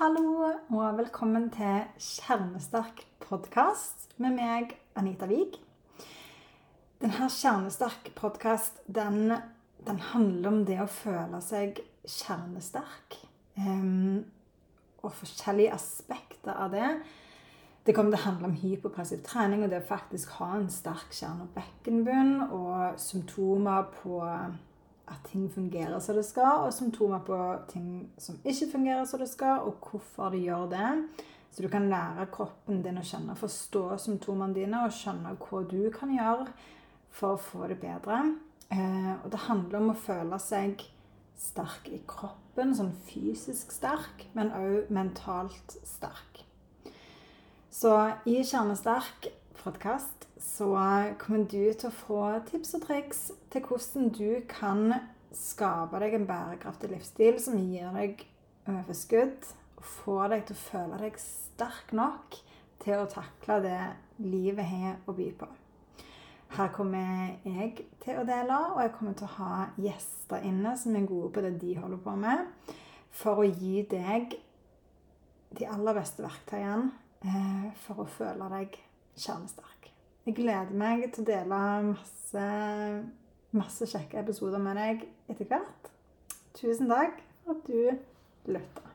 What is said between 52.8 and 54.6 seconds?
triks til hvordan du